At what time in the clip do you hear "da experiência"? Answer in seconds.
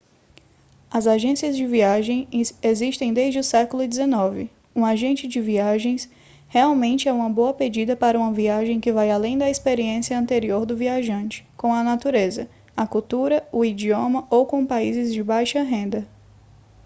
9.37-10.17